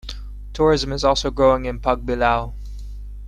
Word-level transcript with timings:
Tourism 0.53 0.91
is 0.93 1.03
also 1.03 1.29
growing 1.29 1.65
in 1.65 1.79
Pagbilao. 1.79 2.55